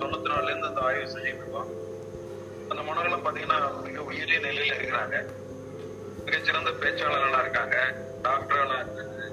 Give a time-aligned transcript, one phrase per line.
[0.00, 1.70] தொண்ணூத்தி நாலுல இருந்து அந்த ஆய்வு செஞ்சுட்டு இருக்கோம்
[2.70, 5.16] அந்த மனோர்களும் பாத்தீங்கன்னா மிக உயரிய நிலையில இருக்கிறாங்க
[6.26, 7.76] மிகச்சிறந்த பேச்சாளர்களா இருக்காங்க
[8.26, 9.30] டாக்டர்களா இருக்காங்க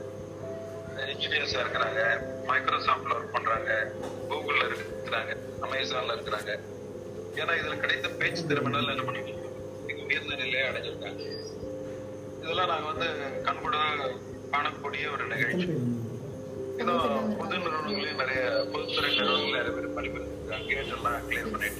[1.13, 2.01] இன்ஜினியர்ஸா இருக்கிறாங்க
[2.51, 3.71] மைக்ரோசாப்ட்ல ஒர்க் பண்றாங்க
[4.29, 5.33] கூகுள்ல இருக்கிறாங்க
[5.67, 6.53] அமேசான்ல இருக்கிறாங்க
[7.41, 9.23] ஏன்னா இதுல கிடைத்த பேச்சு திறமையினால என்ன பண்ணி
[9.89, 11.19] மிக உயர்ந்த நிலையை அடைஞ்சிருக்காங்க
[12.43, 13.09] இதெல்லாம் நாங்க வந்து
[13.49, 13.75] கண்கூட
[14.55, 15.67] காணக்கூடிய ஒரு நிகழ்ச்சி
[16.89, 18.41] பொது நிறுவனங்களையும் நிறைய
[18.73, 19.89] பொதுத்துறை நிறுவனங்கள்
[21.55, 21.73] நிறைய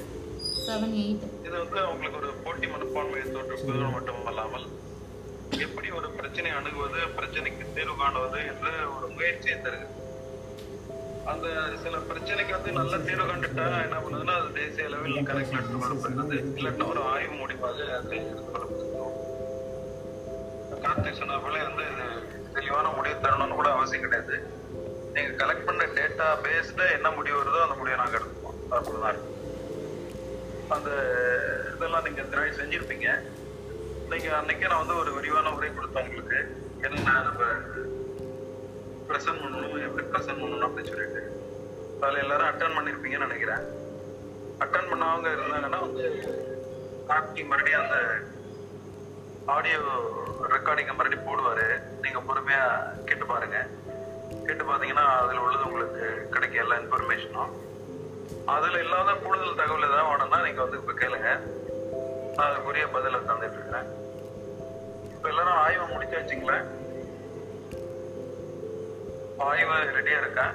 [1.44, 4.66] பேர் அவங்களுக்கு ஒரு போட்டி மனப்பான்மையை தோற்றுவது மட்டும் அல்லாமல்
[5.66, 8.42] எப்படி ஒரு பிரச்சனை அணுகுவது பிரச்சனைக்கு தீர்வு காணுவது
[8.98, 10.00] ஒரு முயற்சியை தருகிறது
[11.32, 11.48] அந்த
[11.86, 17.02] சில பிரச்சனைக்கு வந்து நல்ல தீர்வு கண்டுட்டா என்ன பண்ணுதுன்னா அது தேசிய அளவில் கணக்கில் எடுத்து வரப்படுகிறது ஒரு
[17.14, 19.18] ஆய்வு முடிவாக அது எடுத்து வரப்படுகிறோம்
[20.86, 21.88] கார்த்திக் வந்து
[22.56, 24.36] தெளிவான முடிவு தரணும்னு கூட அவசியம் கிடையாது
[25.16, 29.28] நீங்க கலெக்ட் பண்ண டேட்டா பேஸ்ல என்ன முடிவு வருதோ அந்த முடிவை நாங்கள் எடுத்துப்போம் அப்படிதான் இருக்கும்
[30.74, 30.90] அந்த
[31.72, 33.08] இதெல்லாம் நீங்க இந்த மாதிரி செஞ்சிருப்பீங்க
[34.12, 36.40] நீங்க அன்னைக்கே நான் வந்து ஒரு விரிவான உரை கொடுத்தேன் உங்களுக்கு
[36.90, 37.44] என்ன நம்ம
[39.10, 41.22] ப்ரெசன்ட் பண்ணணும் எப்படி ப்ரெசன்ட் பண்ணணும் அப்படின்னு சொல்லிட்டு
[42.06, 43.66] அதில் எல்லாரும் அட்டன் பண்ணியிருப்பீங்கன்னு நினைக்கிறேன்
[44.66, 46.06] அட்டன் பண்ணவங்க இருந்தாங்கன்னா வந்து
[47.10, 48.00] கார்த்தி மறுபடியும் அந்த
[49.58, 49.82] ஆடியோ
[50.56, 51.68] ரெக்கார்டிங்கை மறுபடியும் போடுவார்
[52.06, 53.70] நீங்கள் பொறுமையாக கேட்டு பாருங்கள்
[54.48, 56.04] கேட்டு பார்த்தீங்கன்னா அதில் உள்ளது உங்களுக்கு
[56.36, 57.54] கிடைக்க எல்லா இன்ஃபர்மேஷனும்
[58.54, 61.32] அதில் இல்லாத கூடுதல் தகவல் எதாவது வேணும்னா நீங்கள் வந்து இப்போ கேளுங்க
[62.36, 63.90] நான் அதுக்குரிய பதிலை தந்துட்டு இருக்கிறேன்
[65.16, 65.86] இப்போ எல்லாரும் ஆய்வை
[66.20, 66.68] வச்சுங்களேன்
[69.50, 70.54] ஆய்வு ரெடியாக இருக்கேன்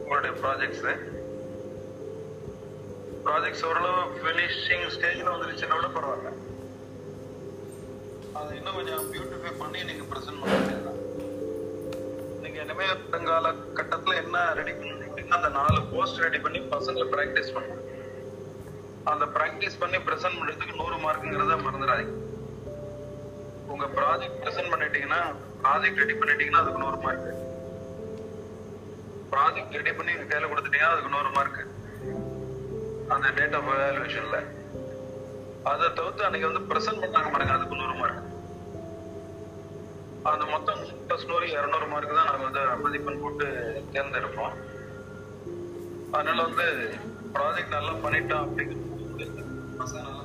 [0.00, 0.94] உங்களுடைய ப்ராஜெக்ட்ஸு
[3.26, 6.32] ப்ராஜெக்ட்ஸ் ஓரளவு ஃபினிஷிங் ஸ்டேஜில் வந்துருச்சுன்னா கூட பரவாயில்ல
[8.40, 10.94] அதை இன்னும் கொஞ்சம் பியூட்டிஃபை பண்ணி நீங்கள் ப்ரெசென்ட் பண்ணுறீங்களா
[12.82, 17.82] சமயத்தங்கால கட்டத்துல என்ன ரெடி பண்ணிட்டு அந்த நாலு போஸ்ட் ரெடி பண்ணி பசங்களை பிராக்டிஸ் பண்ணுவோம்
[19.10, 22.16] அந்த பிராக்டிஸ் பண்ணி பிரசன்ட் பண்றதுக்கு நூறு மார்க்குங்கிறத மறந்துடாதீங்க
[23.74, 25.20] உங்க ப்ராஜெக்ட் பிரசன்ட் பண்ணிட்டீங்கன்னா
[25.62, 27.30] ப்ராஜெக்ட் ரெடி பண்ணிட்டீங்கன்னா அதுக்கு நூறு மார்க்
[29.34, 31.62] ப்ராஜெக்ட் ரெடி பண்ணி கையில கொடுத்துட்டீங்கன்னா அதுக்கு நூறு மார்க்
[33.16, 34.40] அந்த டேட் ஆஃப் வேல்யூஷன்ல
[35.72, 37.94] அதை தவிர்த்து அன்னைக்கு வந்து பிரசன்ட் பண்ணாங்க பாருங்க அதுக்கு நூறு
[40.30, 43.46] அந்த மொத்தம் முப்பது ஸ்டோரி இரநூறு மார்க்கு தான் நாங்கள் வந்து மதிப்பெண் போட்டு
[43.94, 44.54] தேர்ந்தெடுப்போம்
[46.16, 46.66] அதனால வந்து
[47.36, 49.44] ப்ராஜெக்ட் நல்லா பண்ணிட்டோம் அப்படிங்கிறது
[49.80, 50.21] பசங்க நல்லா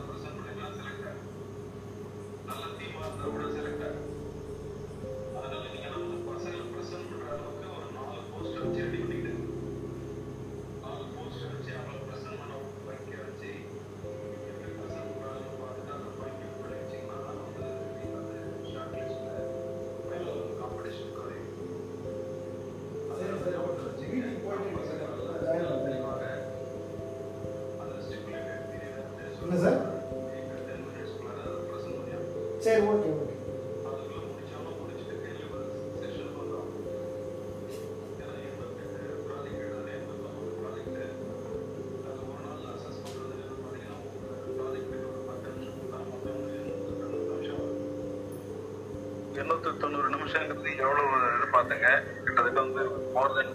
[50.40, 51.88] டியூஷனுக்கு எவ்வளவு எதிர்பார்த்தங்க
[52.25, 52.84] கிட்டத்தட்ட வந்து
[53.16, 53.53] மோர் தென்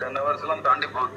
[0.00, 1.16] டென் ஹவர்ஸ்லாம் தாண்டி போகுது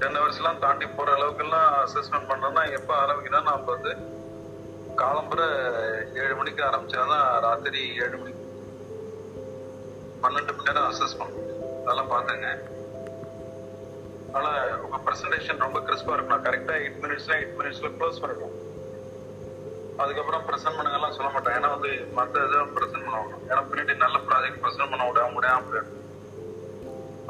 [0.00, 3.92] டென் ஹவர்ஸ்லாம் தாண்டி போகிற அளவுக்குலாம் அசஸ்மெண்ட் பண்ணுறோம்னா எப்போ ஆரம்பிக்கணும்னா நான் வந்து
[5.02, 5.48] காலம்புரை
[6.22, 8.34] ஏழு மணிக்கு ஆரம்பிச்சாதான் ராத்திரி ஏழு மணி
[10.24, 11.40] பன்னெண்டு மணி நேரம் அசஸ் பண்ணும்
[11.86, 12.46] அதெல்லாம் பார்த்தேங்க
[14.38, 18.54] ஆனால் உங்கள் ப்ரெசன்டேஷன் ரொம்ப கிறிஸ்பாக இருக்கணும் கரெக்டாக எயிட் மினிட்ஸ்ல எயிட் மினிட்ஸில் க்ளோஸ் பண்ணணும்
[20.02, 22.72] அதுக்கப்புறம் ப்ரெசன்ட் பண்ணுங்கலாம் சொல்ல மாட்டேன் ஏன்னா வந்து மற்ற எதுவும்
[23.14, 25.80] பண்ண விடும் ஏன்னா பின்னாடி நல்ல ப்ராஜெக்ட் பர்சன் பண்ண விடாம விடாம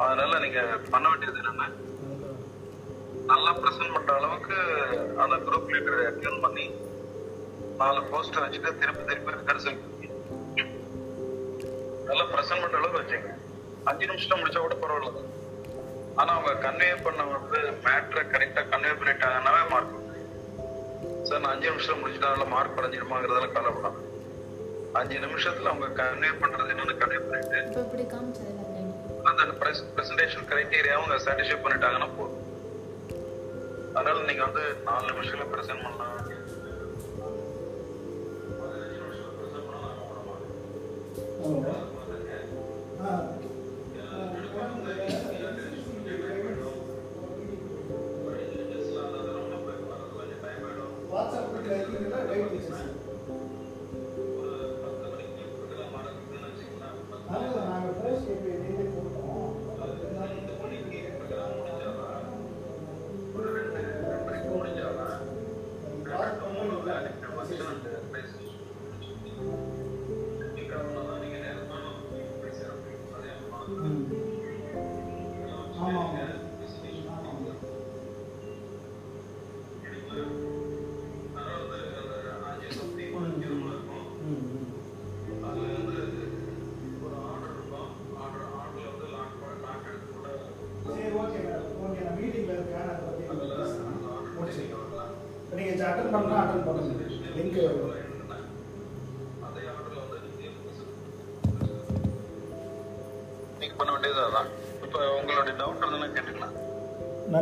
[0.03, 0.59] அதனால நீங்க
[0.93, 1.67] பண்ண வேண்டியது என்னன்னா
[3.31, 4.57] நல்லா ப்ரெசென்ட் பண்ற அளவுக்கு
[5.23, 6.65] அந்த குரூப் லீடரை டியூன் பண்ணி
[7.79, 9.79] நாலு போஸ்டர் வச்சுட்டு திருப்பி திருப்பி ரிஹர்சல்
[12.09, 13.31] நல்லா ப்ரெசென்ட் பண்ற அளவுக்கு வச்சுங்க
[13.91, 15.23] அஞ்சு நிமிஷம் முடிச்சா கூட பரவாயில்ல
[16.21, 19.95] ஆனா அவங்க கன்வே பண்ண வந்து மேட்ரை கரெக்டா கன்வே பண்ணிட்டாங்கன்னாவே மார்க்
[21.29, 24.11] சார் நான் அஞ்சு நிமிஷம் முடிச்சுட்டா மார்க் குறைஞ்சிடுமாங்கிறதெல்லாம் கவலைப்படாது
[24.99, 27.59] அஞ்சு நிமிஷத்துல அவங்க கன்வே பண்றது என்னன்னு கன்வே பண்ணிட்டு
[29.31, 29.45] அந்த
[29.97, 32.43] பிரசன்டேஷன் கிரைட்டீரியாவை அவங்க சாட்டிஸ்ஃபை பண்ணிட்டாங்கன்னா போதும்
[33.97, 36.15] அதனால நீங்க வந்து நாலு நிமிஷத்துல பிரசன்ட் பண்ணலாம்
[41.39, 41.75] பதினஞ்சு
[42.27, 43.43] பண்ணலாம்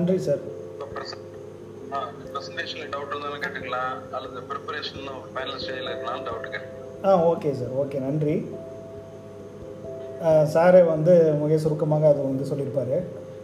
[0.03, 0.39] நன்றி சார்
[7.09, 8.33] ஆ ஓகே சார் ஓகே நன்றி
[10.55, 12.93] சாரே வந்து மிக சுருக்கமாக அது வந்து சொல்லியிருப்பார்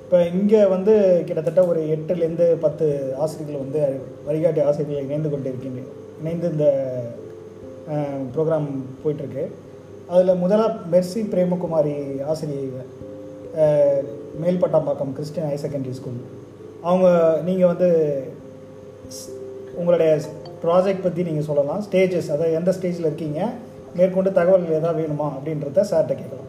[0.04, 0.94] இப்போ இங்கே வந்து
[1.28, 2.86] கிட்டத்தட்ட ஒரு எட்டுலேருந்து பத்து
[3.24, 3.80] ஆசிரியர்கள் வந்து
[4.28, 5.82] வழிகாட்டி ஆசிரியர்கள் இணைந்து கொண்டு இருக்கீங்க
[6.22, 6.68] இணைந்து இந்த
[8.36, 8.70] ப்ரோக்ராம்
[9.04, 9.46] போயிட்டுருக்கு
[10.14, 11.96] அதில் முதலாக மெர்சி பிரேமகுமாரி
[12.34, 12.66] ஆசிரியை
[14.44, 16.20] Melpattambakkam Christian higher secondary school
[16.88, 17.08] அவங்க
[17.48, 17.90] நீங்கள் வந்து
[19.80, 20.12] உங்களுடைய
[20.64, 23.42] ப்ராஜெக்ட் பற்றி நீங்கள் சொல்லலாம் ஸ்டேஜஸ் அதாவது எந்த ஸ்டேஜில் இருக்கீங்க
[24.00, 26.46] மேற்கொண்டு தகவல் ஏதாவது வேணுமா அப்படின்றத சார்கிட்ட கேட்கலாம்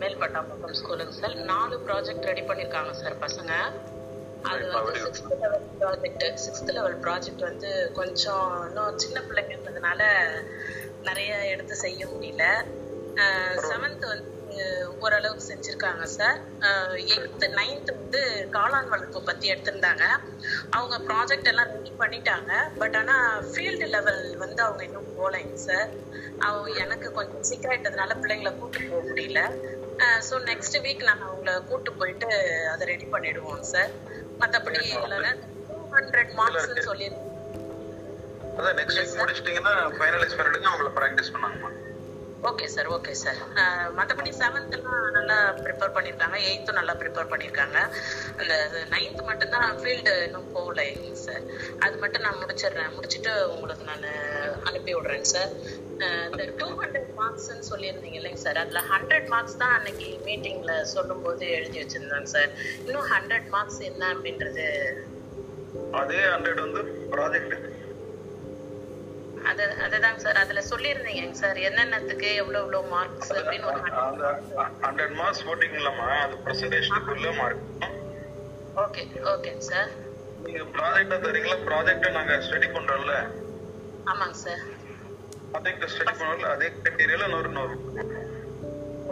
[0.00, 3.52] மேல்பட்டாம்பக்கம் ஸ்கூலுங்க சார் நாலு ப்ராஜெக்ட் ரெடி பண்ணியிருக்காங்க சார் பசங்க
[4.50, 7.70] அது வந்து sixth level project sixth level project வந்து
[8.00, 10.02] கொஞ்சம் இன்னும் சின்ன இருந்ததுனால
[11.08, 12.44] நிறைய எடுத்து செய்ய முடியல
[13.68, 14.32] செவன்த் வந்து
[15.04, 16.38] ஓரளவுக்கு செஞ்சிருக்காங்க சார்
[17.14, 18.20] எயித்து நைன்த் வந்து
[18.56, 20.04] காளான் வளர்ப்பு பத்தி எடுத்திருந்தாங்க
[20.76, 23.16] அவங்க ப்ராஜெக்ட் எல்லாம் ரெடி பண்ணிட்டாங்க பட் ஆனா
[23.50, 25.90] ஃபீல்டு லெவல் வந்து அவங்க இன்னும் போகலைங்க சார்
[26.48, 29.42] அவங்க எனக்கு கொஞ்சம் சீக்கிரம் ஆயிட்டதுனால பிள்ளைங்களை கூட்டு போக முடியல
[30.28, 32.30] ஸோ நெக்ஸ்ட் வீக் நாங்கள் அவங்கள கூட்டு போயிட்டு
[32.72, 33.92] அதை ரெடி பண்ணிடுவோம் சார்
[34.42, 34.82] மற்றபடி
[35.96, 37.22] ஹண்ட்ரட் மார்க்ஸ் சொல்லியிருக்கோம்
[38.58, 41.72] அதான் நெக்ஸ்ட் வீக் முடிச்சிட்டீங்கன்னா ஃபைனலைஸ் பண்ணிடுங்க அவங்கள ப்ராக்டிஸ் பண்ணாங்கம்மா
[42.50, 43.38] ஓகே சார் ஓகே சார்
[43.98, 47.78] மற்றபடி செவன்த்லாம் நல்லா ப்ரிப்பேர் பண்ணியிருக்காங்க எயித்தும் நல்லா ப்ரிப்பேர் பண்ணியிருக்காங்க
[48.66, 50.82] அந்த நைன்த் மட்டும்தான் ஃபீல்டு இன்னும் போகல
[51.24, 51.44] சார்
[51.86, 54.06] அது மட்டும் நான் முடிச்சிடுறேன் முடிச்சுட்டு உங்களுக்கு நான்
[54.70, 55.50] அனுப்பி விடுறேன் சார்
[56.30, 61.80] இந்த டூ ஹண்ட்ரட் மார்க்ஸ்ன்னு சொல்லியிருந்தீங்க இல்லைங்க சார் அதில் ஹண்ட்ரட் மார்க்ஸ் தான் அன்னைக்கு மீட்டிங்கில் சொல்லும்போது எழுதி
[61.84, 62.50] வச்சுருந்தாங்க சார்
[62.86, 64.68] இன்னும் ஹண்ட்ரட் மார்க்ஸ் என்ன அப்படின்றது
[66.02, 66.82] அதே ஹண்ட்ரட் வந்து
[67.14, 67.56] ப்ராஜெக்ட்
[69.50, 73.80] அது அதுதான் சார் அதுல சொல்லியிருந்தீங்க சார் என்னென்னத்துக்கு எவ்வளவு எவ்வளவு மார்க்ஸ் அப்படின்னு ஒரு
[74.84, 77.62] ஹண்ட்ரட் மார்க்ஸ் போட்டீங்களாமா அது பிரசன்டேஷனுக்குள்ள மார்க்
[78.84, 79.02] ஓகே
[79.34, 79.90] ஓகே சார்
[80.46, 83.14] நீங்க ப்ராஜெக்ட் தரீங்களா ப்ராஜெக்ட் நாங்க ஸ்டடி பண்றோம்ல
[84.12, 84.62] ஆமாங்க சார்
[85.52, 87.76] ப்ராஜெக்ட் ஸ்டடி பண்றோம்ல அதே கிரைட்டீரியால நூறு நூறு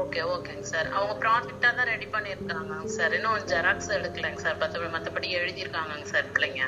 [0.03, 5.29] ஓகே ஓகேங்க சார் அவங்க ப்ராஜெக்டா தான் ரெடி பண்ணிருக்காங்க சார் இன்னும் ஜெராக்ஸ் எடுக்கலங்க சார் மத்தபடி மத்தபடி
[5.41, 6.65] எழுதியிருக்காங்க சார் பிள்ளைங்க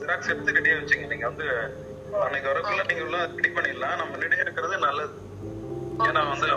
[0.00, 1.46] ஜெராக்ஸ் எடுத்துக்கிட்டே வச்சுங்க நீங்க வந்து
[2.24, 5.14] அன்னைக்கு வரக்குள்ள நீங்க உள்ள ரெடி பண்ணிடலாம் நம்ம முன்னாடியே இருக்கிறது நல்லது
[6.08, 6.48] ஏன்னா வந்து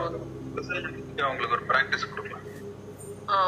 [1.30, 2.38] அவங்களுக்கு ஒரு பிராக்டிஸ் கொடுக்கலாம்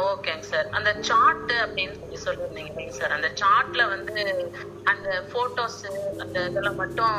[0.09, 4.23] ஓகேங்க சார் அந்த சார்ட் அப்படின்னு சொல்லி சொல்லியிருந்தீங்க சார் அந்த சார்ட்ல வந்து
[4.91, 5.79] அந்த போட்டோஸ்
[6.23, 7.15] அந்த இதெல்லாம் மட்டும்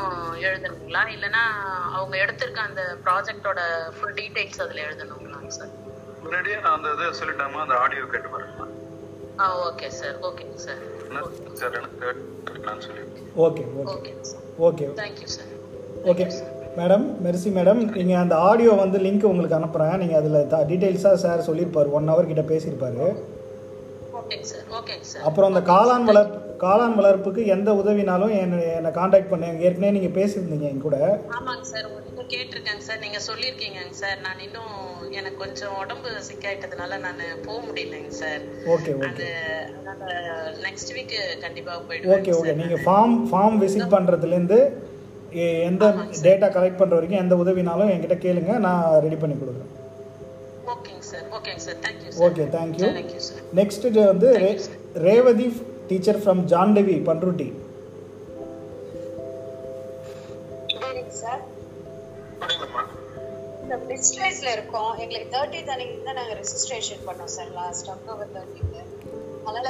[0.47, 1.43] எழுதணுங்களா இல்லைன்னா
[1.97, 3.61] அவங்க எடுத்திருக்க அந்த ப்ராஜெக்டோட
[3.97, 5.73] ஃபுல் டீடைல்ஸ் அதுல எழுதணுங்களாங்க சார்
[6.23, 8.55] முன்னாடியே நான் அந்த இதை சொல்லிட்டாமா அந்த ஆடியோ கேட்டு வரேன்
[9.43, 10.81] ஆ ஓகே சார் ஓகேங்க sir
[11.13, 12.19] partner
[13.45, 13.63] okay
[13.95, 14.11] okay
[14.67, 14.87] okay
[16.11, 16.25] okay
[16.79, 21.93] madam Mercy madam நீங்கள் அந்த ஆடியோ வந்து லிங்க் உங்களுக்கு அனுப்புகிறேன் நீங்கள் அதில் டீட்டெயில்ஸாக சார் சொல்லியிருப்பார்
[21.99, 22.99] ஒன் ஹவர் கிட்ட பேசியிருப்பார்
[25.27, 30.85] அப்புறம் அந்த காளான் வளர்ப்பு காளான் வளர்ப்புக்கு எந்த உதவினாலும் என்னை காண்டாக்ட் பண்ணுங்க ஏற்கனவே நீங்க பேசியிருந்தீங்க என்
[30.85, 30.97] கூட
[31.37, 34.73] ஆமாங்க சார் உங்ககிட்ட கேட்டிருக்கேங்க சார் நீங்க சொல்லியிருக்கீங்கங்க சார் நான் இன்னும்
[35.19, 38.41] எனக்கு கொஞ்சம் உடம்பு சிக்காயிட்டதுனால நான் போக முடியலைங்க sir
[38.75, 39.29] okay okay
[40.67, 44.59] next week கண்டிப்பா போயிடுவேன் ஓகே ஓகே நீங்க ஃபார்ம் ஃபார்ம் விசிட் பண்றதுல இருந்து
[45.69, 45.85] எந்த
[46.25, 49.72] டேட்டா கலெக்ட் பண்ற வரைக்கும் எந்த உதவினாலும் என்கிட்ட கேளுங்க நான் ரெடி பண்ணி கொடுக்குறேன்
[50.85, 52.87] ஓகேங்க சார் ஓகேங்க sir thank you okay thank you
[53.59, 54.29] next வந்து
[55.05, 55.45] Revathi
[55.89, 57.47] teacher from John Levi Panruti
[63.91, 68.61] பிஸ்ட்ரைஸ்ல இருக்கோம் எங்களுக்கு தேர்ட்டி அன்னைக்கு தான் நாங்கள் ரெஜிஸ்ட்ரேஷன் பண்ணோம் சார் லாஸ்ட் அக்டோபர் தேர்ட்டி
[69.47, 69.67] அதனால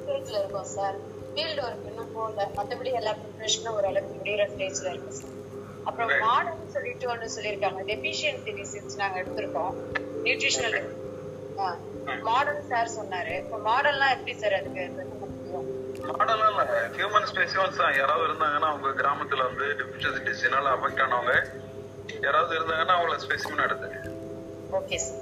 [0.00, 0.96] ஸ்டேஜ்ல இருக்கோம் சார்
[1.34, 5.36] ஃபீல்டு ஒர்க் இன்னும் போகல மற்றபடி எல்லா ப்ரிப்ரேஷனும் ஓரளவுக்கு முடிகிற ஸ்டேஜ்ல இருக்கு சார்
[5.90, 9.74] அப்புறம் மாடல்னு சொல்லிட்டு ஒன்று சொல்லியிருக்காங்க டெபிஷியன்சி டிசீஸ் நாங்கள் எடுத்திருக்கோம்
[10.26, 10.76] நியூட்ரிஷனல்
[12.28, 14.86] மாடல் சார் சொன்னாரு இப்போ மாடல்லாம் எப்படி சார் அதுக்கு
[16.18, 16.64] மாடலாம் இல்ல
[16.98, 21.34] ஹியூமன் ஸ்பெசிமன்ஸ் தான் யாராவது இருந்தாங்கன்னா அவங்க கிராமத்துல வந்து டிஃபிஷியன்சி டிசீனால அஃபெக்ட் ஆனவங்க
[22.26, 23.90] யாராவது இருந்தாங்கன்னா அவங்கள ஸ்பெசிமன் எடுத்து
[24.80, 25.18] ஓகே சார்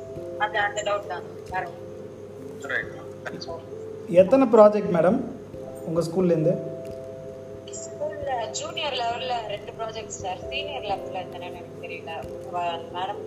[0.47, 1.27] அந்த அந்த டவுட் தான்
[4.21, 5.19] எத்தனை ப்ராஜெக்ட் மேடம்
[5.89, 6.55] உங்க ஸ்கூல்ல இருந்து
[7.85, 12.15] ஸ்கூல்ல ஜூனியர் லெவல்ல ரெண்டு ப்ராஜெக்ட் சார் சீனியர் லெவல்ல என்னன்னு எனக்கு தெரியல
[12.99, 13.23] madam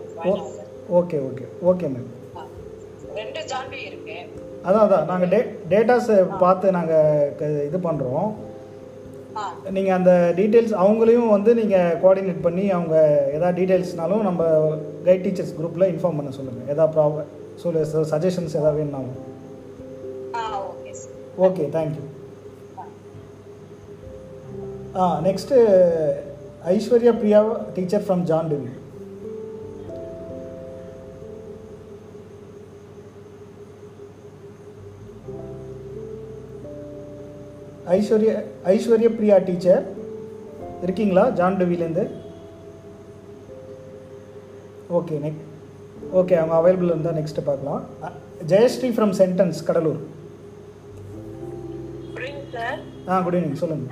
[1.00, 2.08] okay okay okay ma'am
[3.20, 4.16] ரெண்டு ஜான்வி இருக்கு
[4.68, 5.32] அதான் அதான் நாங்கள்
[5.74, 6.10] டேட்டாஸ்
[6.44, 8.30] பார்த்து நாங்கள் இது பண்ணுறோம்
[9.75, 12.96] நீங்கள் அந்த டீட்டெயில்ஸ் அவங்களையும் வந்து நீங்கள் கோஆர்டினேட் பண்ணி அவங்க
[13.38, 14.44] எதாவது டீட்டெயில்ஸ்னாலும் நம்ம
[15.08, 17.32] கைட் டீச்சர்ஸ் குரூப்பில் இன்ஃபார்ம் பண்ண சொல்லுங்கள் எதாவது ப்ராப்ளம்
[17.63, 19.20] சொல்லு சஜஷன்ஸ் எதாவது வேணும்னாலும்
[21.48, 22.06] okay thank you
[25.02, 25.60] ah next
[26.75, 27.40] Aishwarya Priya
[27.78, 28.72] teacher from John Dewey
[37.98, 38.36] Aishwarya
[38.74, 39.86] Aishwarya Priya teacher
[40.86, 42.04] இருக்கீங்களா ஜான்டவிலேருந்து
[44.98, 45.42] ஓகே நெக்
[46.20, 47.82] ஓகே அவங்க அவைலபிள் இருந்தால் நெக்ஸ்ட்டு பார்க்கலாம்
[48.52, 50.02] ஜெயஸ்ரீ ஃப்ரம் சென்டென்ஸ் கடலூர்
[53.13, 53.90] ஆ குட் ஈவினிங் சொல்லுங்கள்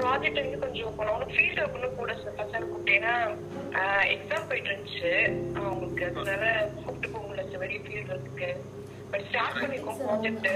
[0.00, 3.14] ப்ராஜெக்ட் வந்து கொஞ்சம் உனக்கு ஃபீல்டு ஒன்று கூட சார் பசங்க கூப்பிட்டேன்னா
[4.16, 5.12] எக்ஸாம் போயிட்டு இருந்துச்சு
[5.66, 6.44] அவங்களுக்கு அதனால
[6.82, 8.50] கூப்பிட்டு போக முடியல சார் வெளியே ஃபீல்டு இருக்கு
[9.12, 10.46] பட் ஸ்டார்ட் பண்ணிருக்கோம் project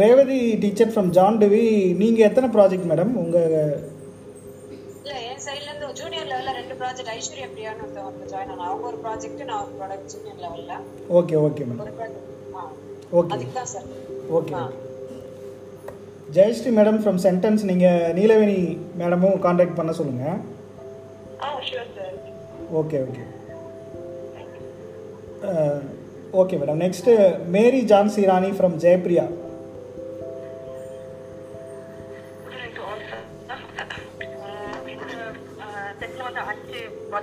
[0.00, 1.64] Revathi teacher from John Dewey
[2.02, 8.26] நீங்கள் எத்தனை ப்ராஜெக்ட் மேடம் உங்கள் இல்லை என் இருந்து ஜூனியர் லெவலில் ரெண்டு ப்ராஜெக்ட் ஐஸ்வர்யா பிரியான்னு ஒருத்தவங்க
[8.32, 10.76] ஜாயின் ஆனா அவங்க ஒரு ப்ராஜெக்ட் நான் ஒரு ப்ராடக்ட் ஜூனியர் லெவல்ல
[11.20, 12.00] ஓகே ஓகே மேடம்
[13.20, 13.88] ஓகே அதுக்கு தான் sir
[14.38, 14.54] okay
[16.36, 18.58] Jayashree madam from sentence நீங்கள் நீலவேணி
[19.02, 20.38] மேடமும் காண்டாக்ட் பண்ண சொல்லுங்கள்
[22.80, 23.24] okay okay
[26.40, 27.14] okay madam next
[27.56, 29.26] Mary Jhansi Rani from Jayapriya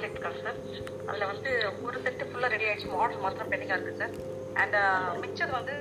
[0.01, 0.59] project sir
[1.11, 1.49] அதில் வந்து
[1.85, 4.13] ஒரு செட்டு ஃபுல்லாக ரெடி ஆகிடுச்சு மாடல் மாத்திரம் பெண்டிங்காக இருக்குது சார்
[4.61, 4.75] அண்ட்
[5.23, 5.73] மிக்சர் வந்து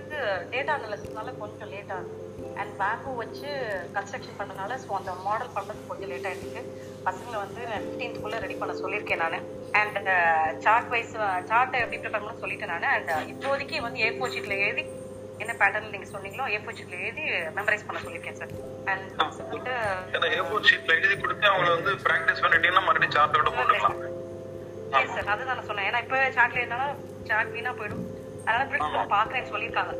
[0.54, 2.24] டேட்டா அனலிசிஸ்னால கொஞ்சம் லேட் ஆகுது
[2.60, 3.48] அண்ட் பேங்க்கும் வச்சு
[3.96, 6.62] கன்ஸ்ட்ரக்ஷன் பண்ணனால ஸோ அந்த மாடல் பண்ணுறது கொஞ்சம் லேட் ஆகிடுச்சு
[7.06, 9.40] பசங்களை வந்து ஃபிஃப்டீன்த்குள்ளே ரெடி பண்ண சொல்லியிருக்கேன் நான்
[9.82, 10.08] அண்ட்
[10.66, 11.14] சார்ட் வைஸ்
[11.52, 14.84] சார்ட்டை எப்படி ப்ரிப்பேர் பண்ணணும்னு சொல்லிட்டேன் நான் அண்ட் uh, இப்போதைக்கு வந்து ஏ ஃபோர் ஷீட்டில் எழுதி
[15.42, 17.24] என்ன பேட்டர்ன் நீங்க சொன்னீங்களோ ஏ ஃபோர் ஷீட்ல எழுதி
[17.58, 18.52] மெமரைஸ் பண்ண சொல்லிருக்கேன் சார்
[18.92, 19.74] அண்ட் சொல்லிட்டு
[20.38, 23.98] ஏ ஃபோர் ஷீட்ல எழுதி கொடுத்து அவங்கள வந்து பிராக்டிஸ் பண்ணிட்டீங்கன்னா மறுபடியும் சார்ட்டோட போட்டுக்கலாம்
[25.16, 26.98] சார் அதுதான் நான் சொன்னேன் ஏன்னா இப்ப சார்ட்ல இருந்தாலும்
[27.30, 28.04] சார்ட் வீணா போயிடும்
[28.48, 29.94] அதனால பிரின்சிபல் பாக்குறேன்னு சொல்லியிருக்காங்க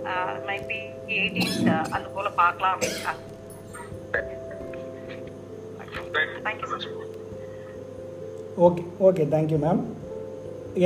[0.50, 0.80] மேபி
[1.21, 3.25] எயிட்டீன்த் அந்த போல பார்க்கலாம் அப்படின்ட்டாங்க
[6.47, 6.87] thank you sir
[8.68, 9.83] okay okay thank you ma'am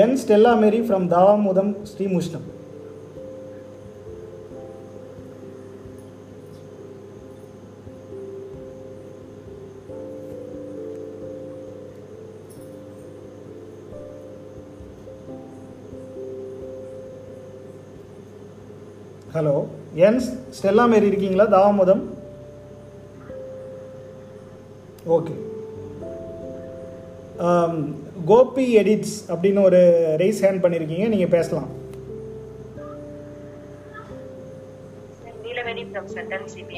[0.04, 2.48] N Stella Mary from Thavamudham Srimushnam
[19.44, 19.60] hello
[20.06, 20.18] N
[20.56, 22.02] Stella Mary இருக்கீங்களா தாமோதம்
[25.16, 25.34] ஓகே
[28.30, 29.80] கோபி எடிட்ஸ் அப்படின்னு ஒரு
[30.22, 31.68] ரைஸ் ஹேண்ட் பண்ணியிருக்கீங்க நீங்கள் பேசலாம்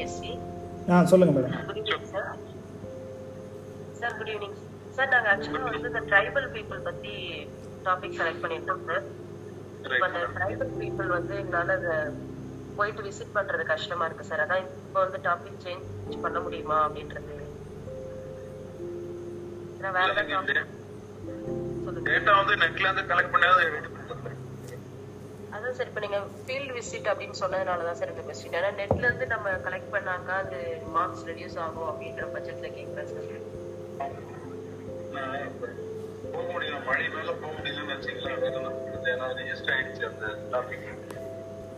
[0.03, 0.37] e.
[0.95, 1.55] ஆ சொல்லுங்க madam
[4.03, 4.57] sir good evening
[4.99, 7.15] sir நாங்கள் ஆக்சுவலாக வந்து இந்த ட்ரைபல் பீப்புள் பற்றி
[7.89, 9.05] டாபிக் செலக்ட் பண்ணியிருந்தோம் சார்
[9.87, 11.95] இப்போ அந்த ட்ரைபல் பீப்புள் வந்து எங்களால் அதை
[12.79, 17.33] போயிட்டு விசிட் பண்றது கஷ்டமா இருக்கு சார் அதான் இப்போ வந்து டாபிக் சேஞ்ச் பண்ண முடியுமா அப்படின்றது
[19.99, 20.09] வேற
[22.13, 23.61] டேட்டா வந்து நெட்ல இருந்து கலெக்ட் பண்ணாத
[25.55, 29.27] அதான் சார் இப்போ நீங்க ஃபீல்ட் விசிட் அப்படின்னு சொன்னதுனால தான் சார் இந்த கொஸ்டின் ஏன்னா நெட்ல இருந்து
[29.35, 30.61] நம்ம கலெக்ட் பண்ணாக்க அது
[30.97, 34.13] மார்க்ஸ் ரெடியூஸ் ஆகும் அப்படின்ற பட்சத்தில் கேட்குறேன் சார்
[36.35, 38.73] போக முடியும் மழைனால போக முடியலன்னு வச்சுக்கலாம்
[39.15, 40.87] ஏன்னா ரெஜிஸ்டர் ஆயிடுச்சு அந்த டாபிக்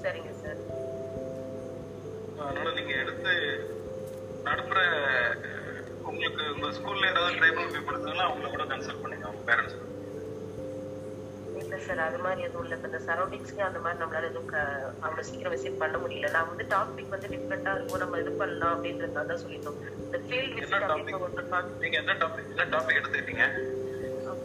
[0.07, 0.61] சரிங்க சார்
[2.47, 3.31] அதனால நீங்க எடுத்து
[4.49, 4.81] நடப்புற
[6.09, 9.75] உங்களுக்கு உங்க ஸ்கூல்ல ஏதாவது ட்ரைபல் தேவைப்படுதுன்னா அவங்கள கூட கன்சல்ட் பண்ணுங்க பேரண்ட்ஸ்
[11.61, 14.51] இல்லை சார் அது மாதிரி எதுவும் இல்லை இந்த சரௌண்டிங்ஸ்க்கு அந்த மாதிரி நம்மளால எதுவும்
[15.07, 19.25] அவ்வளோ சீக்கிரம் விசிட் பண்ண முடியல நான் வந்து டாபிக் வந்து டிஃப்ரெண்டாக இருக்கும் நம்ம இது பண்ணலாம் அப்படின்றத
[19.31, 23.47] தான் சொல்லிட்டோம் இந்த ஃபீல்ட் விசிட் அப்படின்னு ஒன்று நீங்கள் என்ன டாபிக் என்ன டாபிக் எடுத்துக்கிட்டீங்க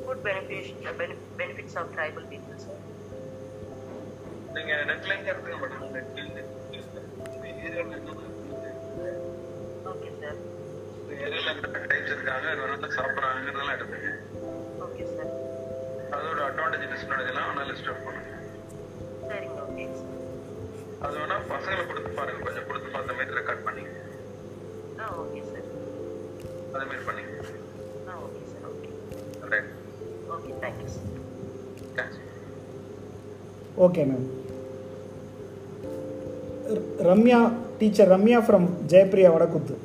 [0.08, 0.72] good பெனிஃபிஷ்
[1.42, 2.81] benefits of tribal people sir
[4.56, 6.18] நீங்க நெட்லைன் எடுத்துக்க மாட்டோம்
[9.92, 10.40] ஓகே சார்
[11.26, 11.52] ஏரியால
[11.92, 14.10] டைப்ஸ் இருக்காங்க நல்லா சாப்பிட்றாங்கிறதெல்லாம் எடுத்துங்க
[14.86, 15.32] ஓகே சார்
[16.18, 18.30] அதோட அட்வான்டேஜ் டிஸ்அட்வான்டேஜ்லாம் அனலிஸ்ட் பண்ணுங்க
[19.30, 19.86] சரிங்க ஓகே
[21.06, 23.94] அது வேணா பசங்களை கொடுத்து பாருங்க கொஞ்சம் கொடுத்து பார்த்த ரெக்கார்ட் பண்ணிங்க
[25.00, 25.70] ஆ ஓகே சார்
[26.74, 27.32] அதே மாதிரி பண்ணிங்க
[28.14, 28.92] ஆ okay sir okay
[29.56, 29.72] right
[30.36, 31.10] okay thank you sir
[32.00, 32.20] thanks
[33.86, 34.28] okay ma'am
[36.78, 39.78] Ramya, teacher Ramya from Jayapriya Vadakuttu.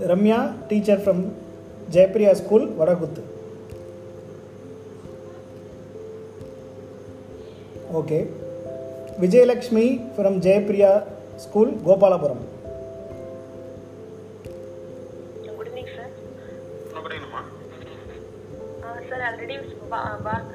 [0.00, 1.34] Ramya, teacher from
[1.90, 3.22] Jayapriya School, Vadakuttu.
[7.92, 8.26] Okay.
[9.20, 11.04] Vijayalakshmi from Jayapriya
[11.38, 12.40] School, Gopalapuram.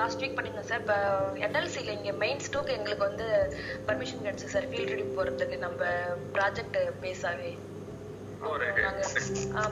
[0.00, 0.98] Last week பண்ணியிருந்தோம் sir இப்போ
[1.46, 3.26] என்எல்சியில் இங்கே main ஸ்டோக்கு எங்களுக்கு வந்து
[3.88, 5.88] permission கிடச்சி sir field trip போகிறதுக்கு நம்ம
[6.36, 7.50] project பேஸாகவே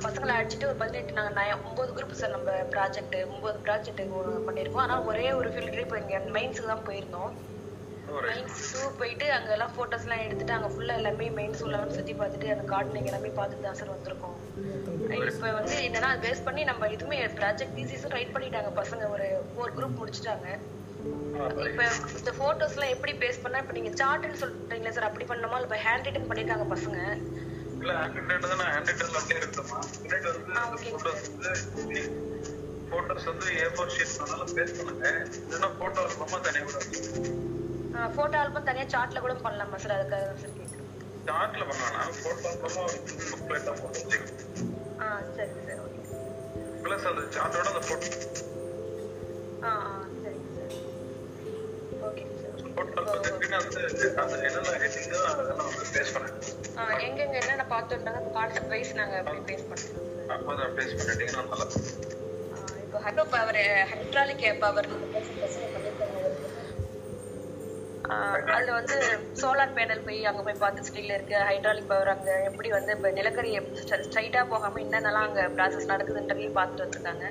[0.07, 4.03] பசங்களை அடிச்சுட்டு ஒரு பதினெட்டு நாங்கள் நான் ஒம்பது குரூப் சார் நம்ம ப்ராஜெக்ட் ஒம்பது ப்ராஜெக்ட்
[4.49, 7.33] பண்ணியிருக்கோம் ஆனால் ஒரே ஒரு ஃபீல்ட் ட்ரிப் இங்கே மெயின்ஸுக்கு தான் போயிருந்தோம்
[8.27, 9.25] மெயின் ஜூ போயிட்டு
[9.79, 13.79] போட்டோஸ் எல்லாம் எடுத்துட்டு அங்க ஃபுல்லா எல்லாமே மெயின் ஜூலாம் சுத்தி பார்த்துட்டு அந்த கார்டனிங் எல்லாமே பார்த்துட்டு தான்
[13.81, 14.37] சார் வந்திருக்கோம்
[15.33, 19.75] இப்போ வந்து என்னன்னா அது பேஸ் பண்ணி நம்ம இதுமே ப்ராஜெக்ட் தீசிஸும் ரைட் பண்ணிட்டாங்க பசங்க ஒரு ஃபோர்
[19.79, 20.49] குரூப் முடிச்சிட்டாங்க
[21.69, 21.85] இப்போ
[22.21, 26.09] இந்த போட்டோஸ் எல்லாம் எப்படி பேஸ் பண்ணா இப்போ நீங்கள் சார்ட்னு சொல்றீங்களா சார் அப்படி பண்ணணுமா இல்ல ஹேண்ட்
[26.09, 26.99] ரிட்டன் பண்ணியிருக்காங்க பசங்க
[27.83, 30.27] இல்ல ஹேண்ட் ரிட்டன் தான் ஹேண்ட் ரிட்டன்ல அப்படியே இருக்குமா பின்னாடி
[30.97, 32.03] வந்து ஃபோட்டோஸ் வந்து
[32.91, 35.07] ஃபோட்டோஸ் வந்து ஏ ஃபோர் ஷீட் பேஸ் பண்ணுங்க
[35.45, 37.58] இல்லைன்னா போட்டோஸ் ரொம்ப தனியாக விடாது
[38.19, 40.85] போட்டோ ஆல்பம் தனியா சார்ட்ல கூட பண்ணலாமா சார் அதுக்காக சார் கேக்குறேன்
[41.29, 44.15] சார்ட்ல பண்ணலாம் போட்டோ ஆல்பம்
[45.07, 46.01] ஆ சரி சார் ஓகே
[46.85, 48.09] பிளஸ் அந்த சார்ட்டோட அந்த போட்டோ
[49.67, 50.75] ஆ சரி சார்
[52.09, 52.25] ஓகே
[57.09, 60.05] எங்கெங்க என்னென்ன பார்த்துட்டாங்க கான்செப்ட் வைஸ் நாங்க அப்படி பேஸ் பண்ணுறோம்
[62.85, 63.59] இப்போ ஹைட்ரோ பவர்
[63.91, 64.89] ஹைட்ராலிக் பவர்
[68.55, 68.97] அதுல வந்து
[69.41, 73.51] சோலார் பேனல் போய் அங்க போய் பார்த்து ஸ்டீலில் இருக்கு ஹைட்ராலிக் பவர் அங்கே எப்படி வந்து இப்ப நிலக்கரி
[74.07, 77.27] ஸ்ட்ரைட்டாக போகாம என்னென்னலாம் அங்க ப்ராசஸ் நடக்குதுன்றதையும் பார்த்துட்டு வந்திருக்காங்க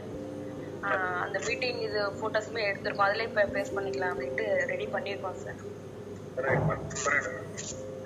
[1.25, 5.59] அந்த மீட்டிங் இது ஃபோட்டோஸுமே எடுத்திருக்கோம் அதில் இப்போ பேஸ் பண்ணிக்கலாம் அப்படின்ட்டு ரெடி பண்ணிருக்கோம் சார்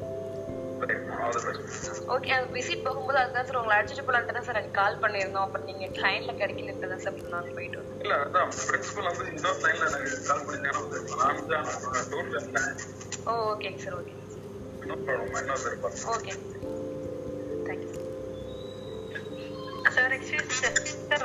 [2.14, 6.34] ஓகே அது விசிட் போகும்போது சார் உங்களை அழைச்சிட்டு தான் சார் எனக்கு கால் பண்ணியிருந்தோம் அப்புறம் நீங்கள் ட்ரெயின்ல
[6.40, 12.76] கிடைக்கலன்ட்டு தான் சார் நாங்கள் போயிட்டு வந்தோம் இல்லை இன்னொரு ட்ரெயினில் எனக்கு கால் பண்ணியிருந்தேன் நான் தான்
[13.52, 14.14] ஓகேங்க சார் ஓகே
[14.88, 15.78] ப்ராப்ளம் என்ன சார்
[16.16, 16.34] ஓகே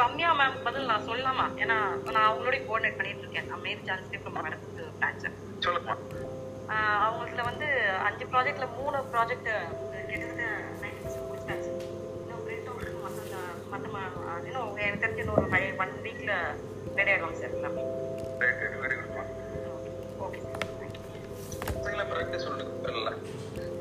[0.02, 1.78] ரம்யா மேம் பதில் நான் சொல்லலாமா ஏன்னா
[2.16, 5.26] நான் அவங்களோட கோஆர்டினேட் பண்ணிட்டு இருக்கேன் நான் மேரி சான்ஸ் ஃப்ரம் மேடத்துக்கு பிரான்ச்
[5.68, 5.96] சொல்லுமா
[7.06, 7.68] அவங்கள்ட்ட வந்து
[8.08, 9.50] அஞ்சு ப்ராஜெக்ட்ல மூணு ப்ராஜெக்ட்
[10.14, 10.38] இன்னும்
[11.32, 11.64] மற்ற
[14.50, 17.74] இன்னும் தெரிஞ்ச ஃபைவ் ஒன் ரெடி ஆகிடும் sir sir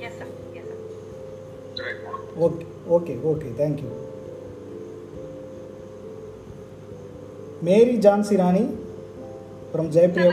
[0.09, 0.47] yes sir
[2.47, 2.63] okay
[2.99, 3.91] okay okay thank you
[7.67, 8.63] Mary Jhansi Rani
[9.65, 10.31] அப்புறம் ஜெயப்ரியா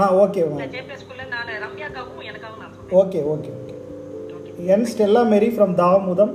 [0.00, 0.80] ஆ okay okay
[3.02, 3.20] okay
[3.60, 3.74] okay
[4.74, 6.32] N Stella Mary from Thavamudham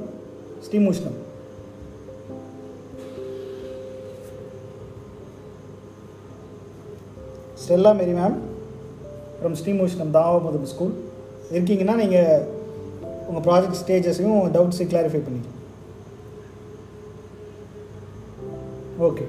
[0.66, 1.18] Srimushnam
[7.64, 8.36] Stella Mary ma'am
[9.38, 10.94] from Srimushnam Thavamudham school
[11.56, 12.44] இருக்கீங்கன்னா நீங்கள்
[13.30, 15.52] உங்கள் project ஸ்டேஜஸையும் டவுட்ஸையும் clarify பண்ணிக்கலாம்
[19.10, 19.26] okay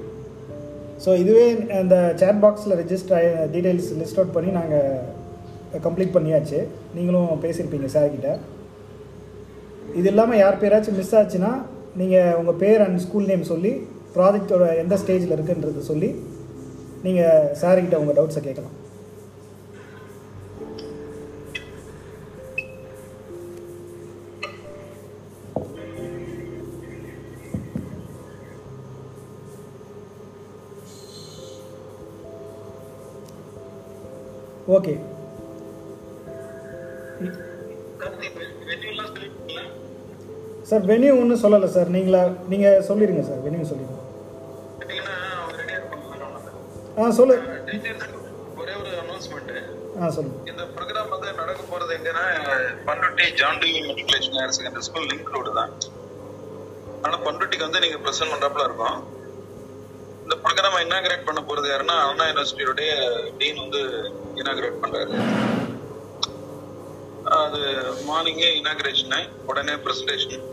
[1.07, 1.43] so இதுவே
[1.81, 6.59] அந்த chat பாக்ஸில் ரெஜிஸ்டர் ஆகி டீட்டெயில்ஸ் லிஸ்ட் அவுட் பண்ணி நாங்கள் கம்ப்ளீட் பண்ணியாச்சு
[6.95, 8.31] நீங்களும் பேசியிருப்பீங்க சார்கிட்ட
[9.99, 11.51] இது இல்லாமல் யார் பேராச்சும் மிஸ் ஆச்சுன்னா
[12.01, 13.71] நீங்கள் உங்கள் பேர் அண்ட் ஸ்கூல் நேம் சொல்லி
[14.15, 16.09] ப்ராஜெக்டோட எந்த ஸ்டேஜில் இருக்குன்றது சொல்லி
[17.05, 18.75] நீங்கள் சார்கிட்ட உங்கள் டவுட்ஸை கேட்கலாம்
[40.77, 42.19] சார் வெனியூ ஒன்றும் சொல்லலை சார் நீங்களா
[42.51, 44.03] நீங்கள் சொல்லிடுங்க சார் வெனியூ சொல்லிடுங்க
[46.97, 47.35] ஆ சொல்லு
[48.61, 49.51] ஒரே ஒரு அனௌன்ஸ்மெண்ட்
[49.99, 52.23] ஆ சொல்லு இந்த ப்ரோக்ராம் வந்து நடக்க போறது எங்கன்னா
[52.87, 55.73] Panruti John Dewey matriculation higher secondary school link road தான்
[57.05, 58.97] ஆனால் பண்ருட்டிக்கு வந்து நீங்கள் ப்ரெசென்ட் பண்ணுறப்பல இருக்கும்
[60.25, 62.91] இந்த ப்ரோக்ராம் இனாகிரேட் பண்ண போறது யாருன்னா அண்ணா யூனிவர்சிட்டியோடைய
[63.41, 63.81] டீன் வந்து
[64.41, 65.13] இனாகிரேட் பண்றாரு
[67.45, 67.61] அது
[68.09, 69.17] மார்னிங்கே இனாகிரேஷன்
[69.51, 70.43] உடனே ப்ரெசன்டேஷன்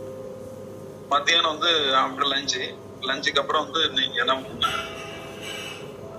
[1.13, 2.59] மத்தியானம் வந்து ஆஃப்டர் லஞ்சு
[3.07, 4.33] லஞ்சுக்கு அப்புறம் வந்து நீங்கள் என்ன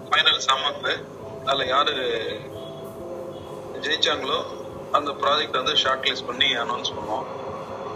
[0.08, 0.90] ஃபைனல் சாமான்ல
[1.50, 1.90] அதில் யார்
[3.84, 4.38] ஜெயிச்சாங்களோ
[4.96, 7.26] அந்த ப்ராஜெக்ட் வந்து ஷார்ட் லிஸ்ட் பண்ணி அனௌன்ஸ் பண்ணுவோம்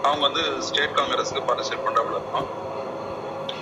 [0.09, 2.49] அவங்க வந்து ஸ்டேட் காங்கிரஸுக்கு பார்ட்டிசிபேட் பண்ணுறாப்புல இருக்கும்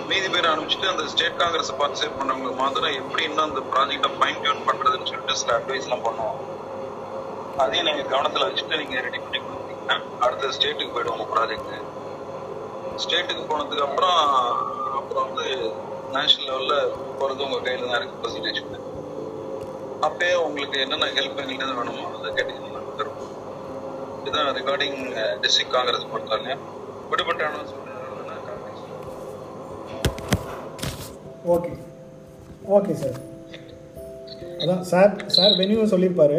[0.09, 4.65] மீதி பேர் அனுப்பிச்சிட்டு அந்த ஸ்டேட் காங்கிரஸ் பார்ட்டிசிபேட் பண்ணவங்களுக்கு மாத்திரம் எப்படி இன்னும் அந்த ப்ராஜெக்டை ஃபைன் டியூன்
[4.69, 6.39] பண்ணுறதுன்னு சொல்லிட்டு சில அட்வைஸ்லாம் பண்ணுவோம்
[7.65, 11.98] அதையும் நீங்கள் கவனத்தில் வச்சுட்டு நீங்கள் ரெடி பண்ணி கொடுத்தீங்கன்னா அடுத்த ஸ்டேட்டுக்கு போயிடுவோம் ப்ராஜெக்ட்டு ப்ராஜெக்ட்
[13.03, 14.19] ஸ்டேட்டுக்கு போனதுக்கு அப்புறம்
[14.99, 15.45] அப்புறம் வந்து
[16.15, 18.59] நேஷனல் லெவலில் போகிறது உங்கள் கையில் தான் இருக்குது பர்சன்டேஜ்
[20.07, 22.81] அப்பயே உங்களுக்கு என்னென்ன ஹெல்ப் எங்கள்கிட்ட வேணுமோ அதை கேட்டீங்கன்னா
[24.25, 24.99] இதுதான் ரிகார்டிங்
[25.43, 26.55] டிஸ்ட்ரிக்ட் காங்கிரஸ் பொறுத்தாலே
[27.11, 27.77] விடுபட்ட
[31.55, 31.71] ஓகே
[32.77, 33.17] ஓகே சார்
[34.63, 36.37] அதான் சார் சார் வெனியூ சொல்லியிருப்பார்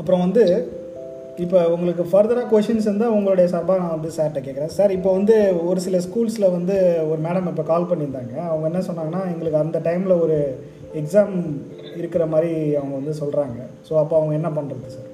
[0.00, 0.42] அப்புறம் வந்து
[1.44, 5.34] இப்போ உங்களுக்கு ஃபர்தராக கொஷின்ஸ் இருந்தால் உங்களுடைய சார்பாக நான் வந்து சார்கிட்ட கேட்குறேன் சார் இப்போ வந்து
[5.70, 6.76] ஒரு சில ஸ்கூல்ஸில் வந்து
[7.10, 10.36] ஒரு மேடம் இப்போ கால் பண்ணியிருந்தாங்க அவங்க என்ன சொன்னாங்கன்னா எங்களுக்கு அந்த டைமில் ஒரு
[11.00, 11.34] எக்ஸாம்
[12.00, 15.10] இருக்கிற மாதிரி அவங்க வந்து சொல்கிறாங்க ஸோ அப்போ அவங்க என்ன பண்ணுறது சார்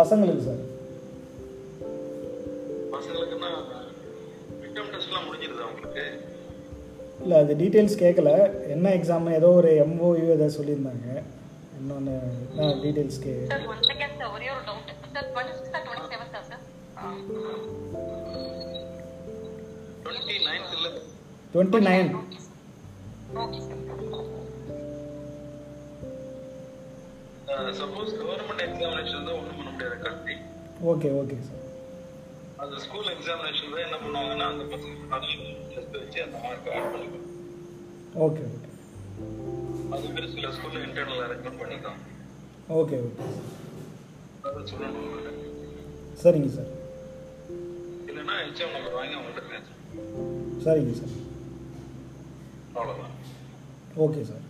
[0.00, 0.62] பசங்களுக்கு சார்
[7.24, 8.30] இல்லை அது டீட்டெயில்ஸ் கேட்கல
[8.76, 11.04] என்ன எக்ஸாம் ஏதோ ஒரு எம்ஓயு எதாவது சொல்லியிருந்தாங்க
[11.78, 12.14] இன்னொன்று
[12.82, 13.32] டீடைல்ஸ்க்கு
[13.90, 17.16] செகண்ட் ஒரே ஒரு doubt sir twenty sir
[21.54, 22.20] twenty nine இல்லை
[27.80, 28.10] சப்போஸ்
[28.66, 30.38] எக்ஸாமினேஷன் ஒன்றும் பண்ண முடியாது
[30.92, 36.36] okay okay sir school examination என்ன பண்ணுவாங்கன்னா அந்த வச்சு அந்த
[38.26, 38.70] ஓகே ஓகே
[40.00, 41.98] சில ஸ்கூல்ல இன்டர்னல் அரேஞ்ச்மெண்ட் பண்ணிக்கலாம்
[42.80, 43.26] ஓகே ஓகே
[46.22, 46.70] சரிங்க சார்
[48.10, 48.36] இல்லைன்னா
[48.76, 51.14] நம்பர் வாங்கி அவங்கள்ட்ட பேசுகிறேன் சரிங்க சார்
[52.76, 53.12] அவ்வளோதான்
[54.06, 54.46] ஓகே சார்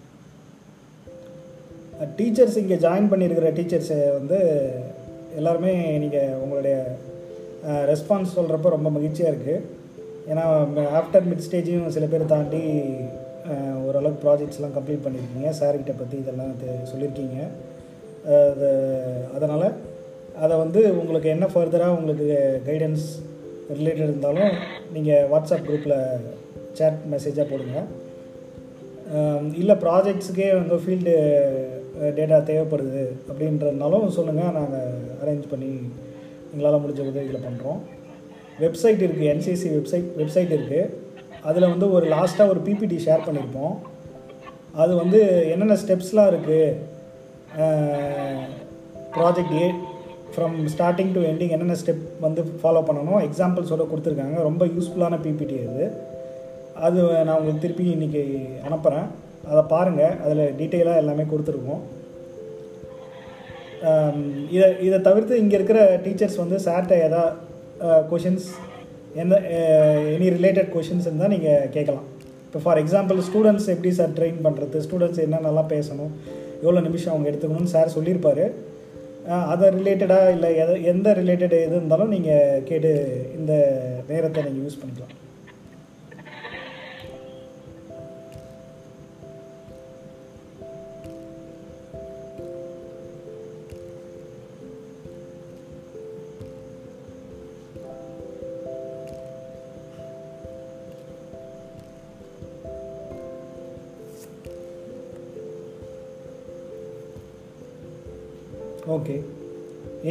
[2.20, 4.38] டீச்சர்ஸ் இங்கே ஜாயின் பண்ணியிருக்கிற டீச்சர்ஸை வந்து
[5.40, 5.72] எல்லாருமே
[6.04, 6.76] நீங்கள் உங்களுடைய
[7.92, 9.58] ரெஸ்பான்ஸ் சொல்கிறப்ப ரொம்ப மகிழ்ச்சியாக இருக்குது
[10.30, 10.44] ஏன்னா
[11.00, 12.62] ஆஃப்டர் மிட் ஸ்டேஜையும் சில பேர் தாண்டி
[13.86, 16.52] ஓரளவுக்கு ப்ராஜெக்ட்ஸ்லாம் கம்ப்ளீட் பண்ணியிருக்கீங்க சார்கிட்ட பற்றி இதெல்லாம்
[16.90, 17.38] சொல்லியிருக்கீங்க
[18.52, 18.68] அது
[19.36, 19.66] அதனால்
[20.44, 22.26] அதை வந்து உங்களுக்கு என்ன ஃபர்தராக உங்களுக்கு
[22.68, 23.06] கைடன்ஸ்
[23.78, 24.52] ரிலேட்டட் இருந்தாலும்
[24.94, 25.98] நீங்கள் வாட்ஸ்அப் குரூப்பில்
[26.78, 27.76] சேட் மெசேஜாக போடுங்க
[29.60, 31.14] இல்லை ப்ராஜெக்ட்ஸுக்கே வந்து ஃபீல்டு
[32.18, 35.72] டேட்டா தேவைப்படுது அப்படின்றதுனாலும் சொல்லுங்கள் நாங்கள் அரேஞ்ச் பண்ணி
[36.52, 37.80] எங்களால் முடிஞ்ச உதவிகளை பண்ணுறோம்
[38.64, 40.82] வெப்சைட் இருக்குது என்சிசி வெப்சைட் வெப்சைட் இருக்குது
[41.48, 43.74] அதில் வந்து ஒரு லாஸ்ட்டாக ஒரு பிபிடி ஷேர் பண்ணியிருப்போம்
[44.82, 45.20] அது வந்து
[45.52, 46.60] என்னென்ன ஸ்டெப்ஸ்லாம் இருக்குது
[49.16, 49.66] project A
[50.34, 55.86] from starting to ending என்னென்ன ஸ்டெப் வந்து ஃபாலோ பண்ணணும் எக்ஸாம்பிள்ஸோடு கொடுத்துருக்காங்க ரொம்ப யூஸ்ஃபுல்லான பிபிடி அது
[56.86, 58.22] அது நான் உங்களுக்கு திருப்பி இன்றைக்கி
[58.68, 59.08] அனுப்புகிறேன்
[59.50, 61.82] அதை பாருங்கள் அதில் டீட்டெயிலாக எல்லாமே கொடுத்துருக்கோம்
[64.56, 68.48] இதை இதை தவிர்த்து இங்கே இருக்கிற டீச்சர்ஸ் வந்து சார்கிட்ட ஏதாவது கொஷின்ஸ்
[69.20, 69.34] எந்த
[70.16, 72.06] எனி ரிலேட்டட் கொஷின்ஸ் இருந்தால் நீங்கள் கேட்கலாம்
[72.46, 76.12] இப்போ ஃபார் எக்ஸாம்பிள் ஸ்டூடெண்ட்ஸ் எப்படி சார் ட்ரெயின் பண்ணுறது ஸ்டூடெண்ட்ஸ் என்ன நல்லா பேசணும்
[76.64, 78.44] எவ்வளோ நிமிஷம் அவங்க எடுத்துக்கணும்னு சார் சொல்லியிருப்பார்
[79.54, 82.92] அதை ரிலேட்டடாக இல்லை எதை எந்த ரிலேட்டட் எது இருந்தாலும் நீங்கள் கேட்டு
[83.40, 83.54] இந்த
[84.12, 85.18] நேரத்தை நீங்கள் யூஸ் பண்ணிக்கலாம்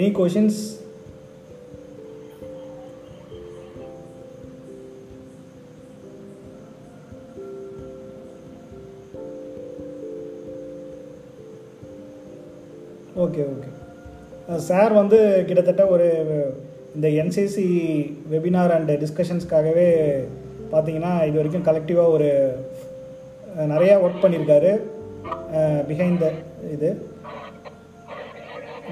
[0.01, 0.53] Any questions?
[13.23, 13.67] Okay okay
[14.67, 16.07] sir வந்து கிட்டத்தட்ட ஒரு
[16.95, 17.67] இந்த என்சிசி
[18.33, 19.87] வெபினார் அண்ட் டிஸ்கஷன்ஸ்க்காகவே
[20.73, 22.29] பார்த்தீங்கன்னா இது வரைக்கும் கலெக்டிவாக ஒரு
[23.75, 24.73] நிறையா ஒர்க் பண்ணியிருக்காரு
[25.91, 26.33] பிஹைண்ட் த
[26.75, 26.89] இது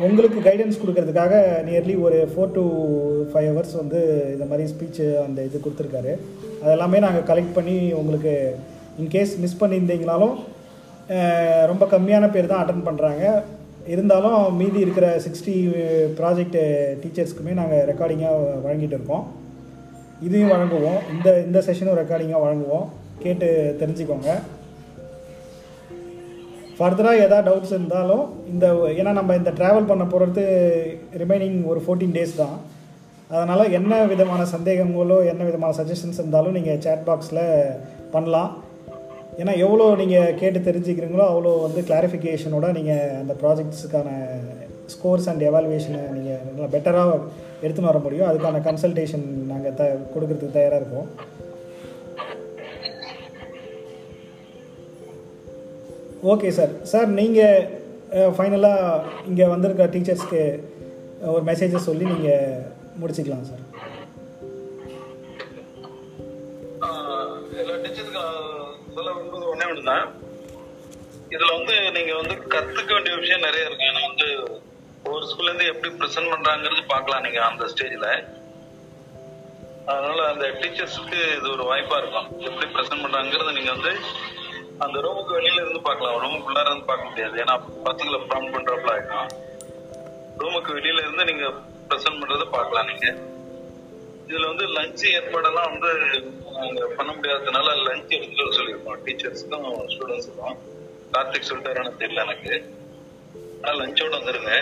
[0.08, 1.34] உங்களுக்கு கைடன்ஸ் கொடுக்கறதுக்காக
[1.68, 2.62] நியர்லி ஒரு ஃபோர் டு
[3.32, 4.00] ஃபைவ் ஹவர்ஸ் வந்து
[4.34, 6.12] இந்த மாதிரி ஸ்பீச்சு அந்த இது கொடுத்துருக்காரு
[6.64, 8.34] அதெல்லாமே நாங்கள் கலெக்ட் பண்ணி உங்களுக்கு
[9.04, 10.36] இன்கேஸ் மிஸ் பண்ணியிருந்தீங்கனாலும்
[11.72, 13.24] ரொம்ப கம்மியான பேர் தான் அட்டன் பண்ணுறாங்க
[13.94, 15.56] இருந்தாலும் மீதி இருக்கிற சிக்ஸ்டி
[16.20, 16.58] ப்ராஜெக்ட்
[17.04, 19.26] டீச்சர்ஸ்க்குமே நாங்கள் ரெக்கார்டிங்காக வழங்கிட்டு இருக்கோம்
[20.28, 22.88] இதையும் வழங்குவோம் இந்த இந்த செஷனும் ரெக்கார்டிங்காக வழங்குவோம்
[23.26, 23.50] கேட்டு
[23.82, 24.30] தெரிஞ்சுக்கோங்க
[26.80, 28.66] ஃபர்தராக எதாவது டவுட்ஸ் இருந்தாலும் இந்த
[29.00, 30.44] ஏன்னா நம்ம இந்த ட்ராவல் பண்ண போகிறது
[31.22, 32.54] ரிமைனிங் ஒரு ஃபோர்டீன் டேஸ் தான்
[33.34, 37.44] அதனால் என்ன விதமான சந்தேகங்களோ என்ன விதமான சஜஷன்ஸ் இருந்தாலும் நீங்கள் சேட் பாக்ஸில்
[38.14, 38.52] பண்ணலாம்
[39.42, 44.10] ஏன்னா எவ்வளோ நீங்கள் கேட்டு தெரிஞ்சுக்கிறீங்களோ அவ்வளோ வந்து கிளாரிஃபிகேஷனோட நீங்கள் அந்த ப்ராஜெக்ட்ஸுக்கான
[44.94, 47.20] ஸ்கோர்ஸ் அண்ட் எவால்வேஷனை நீங்கள் நல்லா பெட்டராக
[47.64, 51.10] எடுத்துன்னு வர முடியும் அதுக்கான கன்சல்டேஷன் நாங்கள் த கொடுக்கறதுக்கு தயாராக இருக்கோம்
[56.32, 57.68] ஓகே சார் சார் நீங்கள்
[58.36, 60.42] ஃபைனலாக இங்கே வந்திருக்க டீச்சர்ஸ்க்கு
[61.34, 62.58] ஒரு மெசேஜை சொல்லி நீங்கள்
[63.02, 63.64] முடிச்சுக்கலாம் சார்
[71.32, 74.28] இதுல ஒன்றே இதில் வந்து நீங்கள் வந்து கற்றுக்க வேண்டிய விஷயம் நிறைய இருக்கு ஏன்னா வந்து
[75.32, 78.08] ஸ்கூல்ல இருந்து எப்படி ப்ரெசென்ட் பண்ணுறாங்கிறது பார்க்கலாம் நீங்கள் அந்த ஸ்டேஜில்
[79.92, 83.94] அதனால அந்த டீச்சர்ஸுக்கு இது ஒரு வாய்ப்பாக இருக்கும் எப்படி ப்ரெசென்ட் பண்ணுறாங்கிறது நீங்கள் வந்து
[84.84, 86.14] அந்த ரூமுக்கு வெளியில இருந்து பார்க்கலாம்
[86.48, 87.56] உள்ளார இருந்து பார்க்க முடியாது ஏன்னா
[87.88, 89.32] பசங்களை ஃபார்ம் பண்றப்பல ஆயிடும்
[90.42, 91.46] ரூமுக்கு வெளியில இருந்து நீங்க
[91.90, 93.08] ப்ரெசென்ட் பண்றத பார்க்கலாம் நீங்க
[94.30, 95.92] இதுல வந்து லஞ்ச் ஏற்பாடெல்லாம் வந்து
[96.98, 100.58] பண்ண முடியாததுனால லஞ்ச் எடுத்துட்டு சொல்லியிருக்கோம் டீச்சர்ஸ்க்கும் ஸ்டூடெண்ட்ஸுக்கும்
[101.14, 102.54] கார்த்திக் சொல்லிட்டாரான்னு தெரியல எனக்கு
[103.62, 104.54] ஆனால் லஞ்சோட வந்துருங்க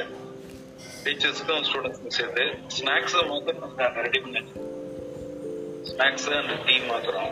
[1.07, 2.45] டீச்சர்ஸ்க்கும் ஸ்டூடெண்ட்ஸ்க்கும் சேர்த்து
[2.77, 4.43] ஸ்நாக்ஸை மாத்திரம் ரெடி பண்ணி
[5.91, 7.31] ஸ்நாக்ஸ் அண்ட் டீ மாத்திரம்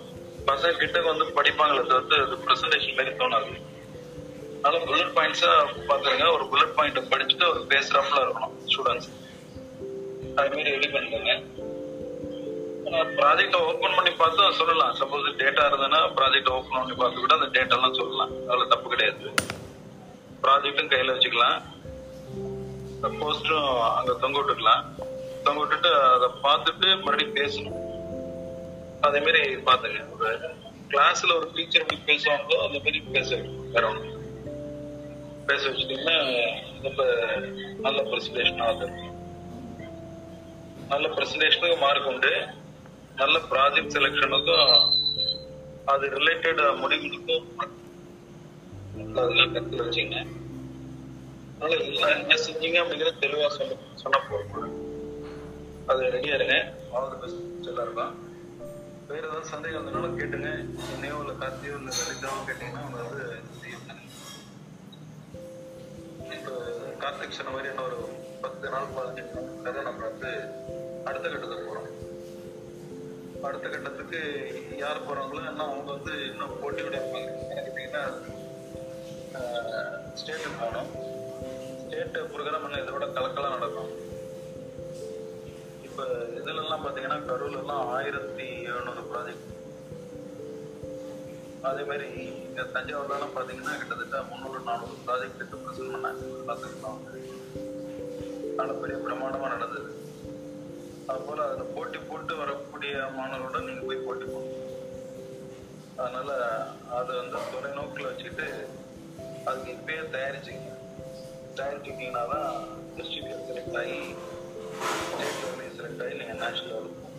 [0.49, 3.51] பசங்க கிட்ட வந்து படிப்பாங்களே தவிர்த்து ப்ரெசன்டேஷன் மாதிரி தோணாது
[4.61, 5.51] அதனால புல்லட் பாயிண்ட்ஸா
[5.89, 9.09] பாத்துருங்க ஒரு புல்லட் பாயிண்ட் படிச்சுட்டு ஒரு பேஸ் இருக்கணும் ஸ்டூடெண்ட்ஸ்
[10.39, 11.33] அது மாதிரி ரெடி பண்ணிக்கோங்க
[13.19, 17.97] ப்ராஜெக்ட் ஓபன் பண்ணி பார்த்து சொல்லலாம் சப்போஸ் டேட்டா இருந்ததுன்னா ப்ராஜெக்ட் ஓபன் பண்ணி பார்த்து கூட அந்த டேட்டாலாம்
[17.99, 19.29] சொல்லலாம் அதுல தப்பு கிடையாது
[20.43, 21.59] ப்ராஜெக்டும் கையில வச்சுக்கலாம்
[23.21, 24.83] போஸ்டும் அங்க தொங்க விட்டுக்கலாம்
[25.45, 27.77] தொங்க விட்டுட்டு அதை பார்த்துட்டு மறுபடியும் பேசணும்
[29.07, 30.27] அதே மாதிரி பாத்துங்க ஒரு
[30.91, 33.29] கிளாஸ்ல ஒரு டீச்சர் எப்படி பேசுவாங்களோ அந்த மாதிரி பேச
[33.75, 34.09] வரணும்
[35.47, 36.17] பேச வச்சுட்டீங்கன்னா
[36.85, 37.03] ரொம்ப
[37.85, 38.97] நல்ல பிரசன்டேஷன் ஆகும்
[40.93, 42.33] நல்ல பிரசன்டேஷனுக்கு மார்க் உண்டு
[43.21, 44.71] நல்ல ப்ராஜெக்ட் செலெக்ஷனுக்கும்
[45.91, 47.47] அது ரிலேட்டட் முடிவுகளுக்கும்
[49.19, 50.17] அதெல்லாம் கற்று வச்சுங்க
[51.59, 54.75] அதனால எல்லாம் என்ன செஞ்சீங்க அப்படிங்கிறது தெளிவா சொல்ல சொன்ன போகிறோம்
[55.91, 56.57] அது ரெடியா இருங்க
[56.97, 58.13] ஆல் தி பெஸ்ட் எல்லாருக்கும்
[59.13, 60.49] வேற ஏதாவது சந்தேகம் இருந்தாலும் கேட்டுங்க
[60.95, 63.25] என்னையோ இல்லை கார்த்தியோ இல்லை லலிதாவோ கேட்டீங்கன்னா அவங்க வந்து
[63.61, 63.95] செய்வாங்க
[66.35, 66.53] இப்போ
[67.01, 67.97] கார்த்திக் சொன்ன மாதிரி இன்னொரு
[68.43, 70.31] பத்து நாள் பதினஞ்சு நாள் நம்ம வந்து
[71.09, 71.89] அடுத்த கட்டத்துக்கு போகிறோம்
[73.49, 74.21] அடுத்த கட்டத்துக்கு
[74.83, 77.69] யார் போகிறாங்களோ இன்னும் அவங்க வந்து இன்னும் போட்டி இருப்பாங்க எனக்கு
[80.21, 80.89] ஸ்டேட்டுக்கு போகணும்
[81.83, 83.91] ஸ்டேட்டு ப்ரோக்ராம் இதை விட கலக்கலாம் நடக்கும்
[86.01, 89.49] இப்போ இதுலலாம் பார்த்தீங்கன்னா கரூர்லாம் ஆயிரத்தி எழுநூறு ப்ராஜெக்ட்
[91.69, 92.07] அதே மாதிரி
[92.45, 97.03] இங்கே தஞ்சாவூர்லாம் பார்த்தீங்கன்னா கிட்டத்தட்ட முந்நூறு நானூறு ப்ராஜெக்ட்டுக்கு ப்ரெசென்ட் பண்ணாங்க எல்லாத்துக்கும்
[98.59, 99.91] நல்ல பெரிய பிரமாண்டமாக நடந்தது
[101.11, 104.57] அதுபோல் அதில் போட்டி போட்டு வரக்கூடிய மாணவரோட நீங்கள் போய் போட்டி போடணும்
[106.05, 106.35] அதனால்
[106.99, 108.49] அது வந்து தொலைநோக்கில் வச்சுட்டு
[109.51, 110.77] அதுக்கு இப்பயே தயாரிச்சுக்கீங்க
[111.61, 112.79] தயாரிச்சுக்கிங்கன்னா தான்
[113.47, 113.99] செலக்ட் ஆகி
[116.43, 117.09] நேஷனல் இருக்கும்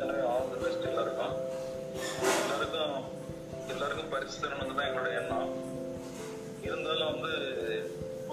[0.00, 1.34] எல்லாரும் ஆல் தி பெஸ்ட் எல்லாருக்கும்
[2.42, 3.06] எல்லாருக்கும்
[3.74, 5.52] எல்லாருக்கும் பரிசு தரணும்னு தான் எங்களோட எண்ணம்
[6.68, 7.32] இருந்தாலும் வந்து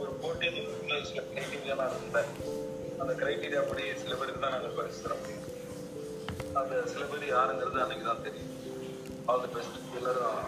[0.01, 2.31] ஒரு போட்டியில் உள்ள சில கிரைட்டீரியாலாம் இருந்தேன்
[3.01, 5.45] அந்த கிரைட்டீரியா படி சில பேருக்கு தான் நாங்கள் பரிசு தர முடியும்
[6.59, 8.53] அந்த சில பேர் யாருங்கிறது அன்னைக்கு தான் தெரியும்
[9.31, 10.47] ஆல் தி பெஸ்ட் எல்லாரும்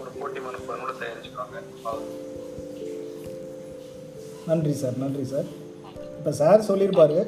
[0.00, 1.96] ஒரு போட்டி மனப்பானோட தயாரிச்சுக்காங்க
[4.48, 5.48] நன்றி சார் நன்றி சார்
[6.18, 7.18] இப்போ சார் சொல்லியிருப்பாரு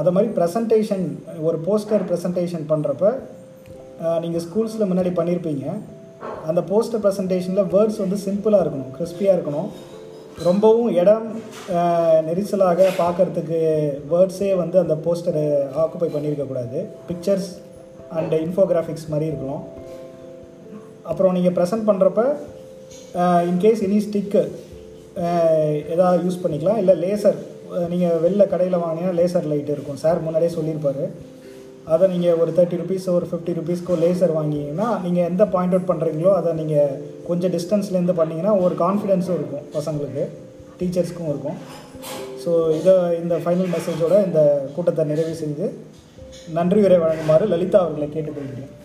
[0.00, 1.04] அதை மாதிரி ப்ரெசன்டேஷன்
[1.48, 3.08] ஒரு போஸ்டர் ப்ரெசன்டேஷன் பண்ணுறப்ப
[4.24, 5.64] நீங்கள் ஸ்கூல்ஸில் முன்னாடி பண்ணியிருப்பீங்க
[6.50, 9.68] அந்த போஸ்டர் ப்ரெசன்டேஷனில் வேர்ட்ஸ் வந்து சிம்பிளாக இருக்கணும் கிறிஸ்பியாக இருக்கணும்
[10.46, 11.26] ரொம்பவும் இடம்
[12.28, 13.58] நெரிசலாக பார்க்குறதுக்கு
[14.12, 15.44] வேர்ட்ஸே வந்து அந்த போஸ்டரை
[15.82, 17.50] ஆக்குப்பை பண்ணியிருக்கக்கூடாது பிக்சர்ஸ்
[18.20, 19.62] அண்ட் இன்ஃபோகிராஃபிக்ஸ் மாதிரி இருக்கணும்
[21.10, 22.24] அப்புறம் நீங்கள் ப்ரெசன்ட் பண்ணுறப்ப
[23.50, 24.42] இன்கேஸ் இனி ஸ்டிக்கு
[25.94, 27.38] எதாவது யூஸ் பண்ணிக்கலாம் இல்லை லேசர்
[27.92, 31.02] நீங்கள் வெளில கடையில் வாங்கினீங்கன்னா லேசர் லைட் இருக்கும் சார் முன்னாடியே சொல்லியிருப்பார்
[31.94, 36.32] அதை நீங்கள் ஒரு தேர்ட்டி ருபீஸ் ஒரு ஃபிஃப்டி ருபீஸ்க்கோ லேசர் வாங்கிங்கன்னா நீங்கள் எந்த பாயிண்ட் அவுட் பண்ணுறீங்களோ
[36.38, 36.92] அதை நீங்கள்
[37.28, 40.24] கொஞ்சம் டிஸ்டன்ஸ்லேருந்து பண்ணிங்கன்னா ஒரு கான்ஃபிடென்ஸும் இருக்கும் பசங்களுக்கு
[40.80, 41.58] டீச்சர்ஸ்க்கும் இருக்கும்
[42.44, 44.42] ஸோ இதை இந்த ஃபைனல் மெசேஜோட இந்த
[44.76, 45.66] கூட்டத்தை நிறைவு செய்து
[46.58, 48.79] நன்றி உரை வழங்குமாறு லலிதா அவர்களை கேட்டுக்கொள்கிறேன்